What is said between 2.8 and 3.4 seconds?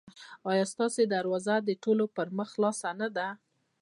نه ده؟